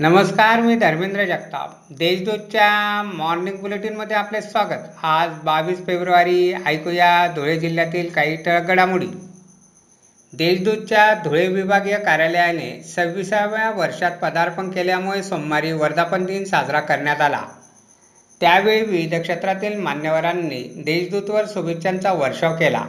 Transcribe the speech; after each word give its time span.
नमस्कार 0.00 0.60
मी 0.60 0.74
धर्मेंद्र 0.74 1.24
जगताप. 1.24 1.70
देशदूतच्या 1.90 3.02
मॉर्निंग 3.02 3.56
बुलेटिनमध्ये 3.56 4.16
आपले 4.16 4.40
स्वागत. 4.40 5.04
आज 5.04 5.30
बावीस 5.44 5.78
फेब्रुवारी 5.86 6.54
ऐकूया 6.66 7.26
धुळे 7.26 7.60
जिल्ह्यातील 7.60 8.10
काही 8.10 8.36
ठळक 8.36 8.62
घडामोडी. 8.62 9.06
देशदूतच्या 10.32 11.14
धुळे 11.14 11.48
विभागीय 11.48 11.98
कार्यालयाने 11.98 12.82
सव्वीसाव्या 12.82 13.70
वर्षात 13.70 14.10
पदार्पण 14.10 14.70
केल्यामुळे 14.70 15.22
सोमवारी 15.22 15.72
वर्धापन 15.72 16.24
दिन 16.24 16.44
साजरा 16.44 16.80
करण्यात 16.80 17.20
आला. 17.20 17.42
त्यावेळी 18.40 18.80
विविध 18.80 19.20
क्षेत्रातील 19.20 19.78
मान्यवरांनी 19.78 20.62
देशदूतवर 20.76 21.44
शुभेच्छांचा 21.54 22.12
वर्षाव 22.12 22.54
केला. 22.54 22.84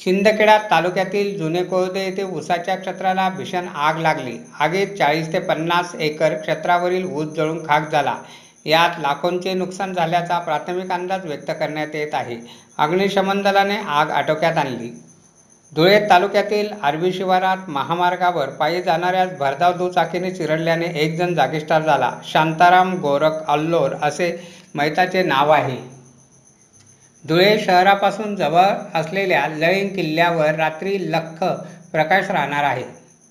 शिंदखेडा 0.00 0.56
तालुक्यातील 0.70 1.36
जुने 1.38 1.62
कोळदे 1.62 2.04
येथे 2.04 2.22
ऊसाच्या 2.22 2.76
क्षेत्राला 2.76 3.28
भीषण 3.28 3.66
आग 3.68 3.98
लागली. 3.98 4.36
आगीत 4.60 4.96
चाळीस 4.98 5.32
ते 5.32 5.38
पन्नास 5.38 5.94
एकर 5.94 6.34
क्षेत्रावरील 6.34 7.04
ऊस 7.04 7.26
जळून 7.26 7.58
खाक 7.66 7.90
झाला. 7.90 8.14
यात 8.66 8.98
लाखोंचे 8.98 9.54
नुकसान 9.54 9.92
झाल्याचा 9.92 10.38
प्राथमिक 10.38 10.92
अंदाज 10.92 11.26
व्यक्त 11.26 11.50
करण्यात 11.50 11.94
येत 11.94 12.14
आहे. 12.14 12.36
अग्निशमन 12.78 13.42
दलाने 13.42 13.76
आग 13.76 14.10
आटोक्यात 14.10 14.58
आणली. 14.58 14.90
धुळे 15.72 16.00
तालुक्यातील 16.10 16.72
आरबी 16.82 17.12
शिवारात 17.12 17.68
महामार्गावर 17.68 18.48
पायी 18.48 18.82
जाणाऱ्या 18.82 19.26
भरधाव 19.40 19.72
दुचाकीने 19.72 20.30
चिरडल्याने 20.30 20.86
एक 20.94 21.16
जण 21.18 21.34
जागीच 21.34 21.68
झाला. 21.68 22.12
शांताराम 22.24 22.96
गोरख 22.96 23.42
अल्लोर 23.48 23.94
असे 24.02 24.36
मैताचे 24.74 25.22
नाव 25.22 25.50
आहे. 25.50 25.99
धुळे 27.24 27.58
शहरापासून 27.58 28.34
जवळ 28.36 28.66
असलेल्या 28.94 29.46
लयन 29.48 29.88
किल्ल्यावर 29.94 30.54
रात्री 30.54 30.96
लख 31.12 31.42
प्रकाश 31.92 32.30
राहणार 32.30 32.64
आहे. 32.64 32.84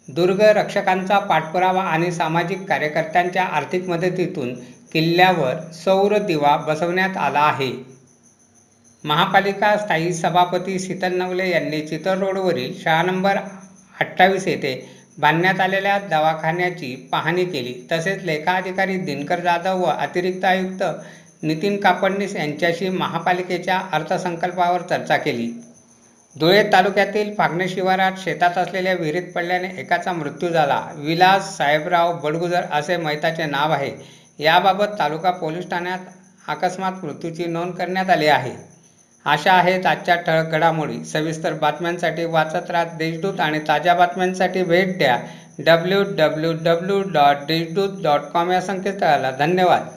दुर्ग 0.07 0.41
रक्षकांचा 0.55 1.17
पाठपुरावा 1.19 1.83
आणि 1.83 2.11
सामाजिक 2.11 2.67
कार्यकर्त्यांच्या 2.67 3.43
आर्थिक 3.43 3.87
मदतीतून 3.89 4.53
किल्ल्यावर 4.93 5.59
सौर 5.75 6.17
दिवा 6.17 6.55
बसवण्यात 6.57 7.17
आला 7.17 7.39
आहे. 7.39 7.71
महापालिका 9.03 9.75
स्थायी 9.77 10.13
सभापती 10.13 10.79
शीतल 10.79 11.13
नवले 11.17 11.49
यांनी 11.49 11.81
चितळ 11.81 12.17
रोडवरील 12.19 12.73
शाळा 12.81 13.01
नंबर 13.01 13.37
अठ्ठावीस 13.99 14.47
येथे 14.47 14.73
बांधण्यात 15.17 15.59
आलेल्या 15.59 15.97
दवाखान्याची 16.09 16.95
पाहणी 17.11 17.45
केली. 17.45 17.73
तसेच 17.91 18.23
लेखाधिकारी 18.23 18.97
दिनकर 18.97 19.39
जाधव 19.39 19.81
व 19.81 19.89
अतिरिक्त 19.89 20.45
आयुक्त 20.45 20.83
नितीन 21.43 21.79
कापडणीस 21.79 22.35
यांच्याशी 22.35 22.89
महापालिकेच्या 22.89 23.81
अर्थसंकल्पावर 23.91 24.81
चर्चा 24.81 25.17
केली. 25.17 25.51
धुळे 26.39 26.63
तालुक्यातील 26.73 27.33
फागणे 27.37 27.67
शिवारात 27.67 28.11
शेतात 28.17 28.57
असलेल्या 28.57 28.93
विहिरीत 28.93 29.31
पडल्याने 29.35 29.67
एकाचा 29.77 30.13
मृत्यू 30.13 30.49
झाला. 30.49 30.81
विलास 30.95 31.57
साहेबराव 31.57 32.19
बडगुजर 32.19 32.61
असे 32.71 32.97
मैताचे 32.97 33.45
नाव 33.45 33.71
आहे. 33.71 33.91
याबाबत 34.39 34.85
तालुका 34.99 35.31
पोलीस 35.31 35.69
ठाण्यात 35.69 35.99
अकस्मात 36.47 36.91
मृत्यूची 37.03 37.45
नोंद 37.45 37.73
करण्यात 37.73 38.09
आली 38.09 38.27
आहे. 38.27 38.51
अशा 39.25 39.53
आहेत 39.53 39.85
आजच्या 39.85 40.15
ठळक 40.15 40.49
घडामोडी. 40.49 41.03
सविस्तर 41.05 41.53
बातम्यांसाठी 41.53 42.25
वाचत 42.25 42.71
राहत 42.71 42.95
देशदूत 42.97 43.39
आणि 43.39 43.59
ताज्या 43.59 43.93
बातम्यांसाठी 43.93 44.63
भेट 44.63 44.97
द्या. 44.97 45.19
W 45.59 46.03
W 46.03 46.53
W 46.53 47.01
dot 47.01 47.35
Deshdoot 47.47 48.03
dot 48.03 48.19
com 48.19 48.51
या 48.51 48.61
संकेतस्थळाला 48.61 49.31
धन्यवाद. 49.31 49.87